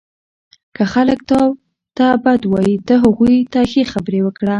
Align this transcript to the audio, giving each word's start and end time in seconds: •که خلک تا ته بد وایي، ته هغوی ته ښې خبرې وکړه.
•که 0.75 0.83
خلک 0.93 1.19
تا 1.29 1.41
ته 1.97 2.07
بد 2.23 2.41
وایي، 2.51 2.75
ته 2.87 2.93
هغوی 3.03 3.35
ته 3.53 3.59
ښې 3.71 3.83
خبرې 3.93 4.19
وکړه. 4.23 4.49